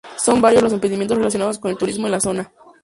Son 0.17 0.41
varios 0.41 0.63
los 0.63 0.73
emprendimientos 0.73 1.15
relacionados 1.15 1.59
con 1.59 1.69
el 1.69 1.77
turismo 1.77 2.07
en 2.07 2.11
la 2.13 2.19
zona. 2.19 2.51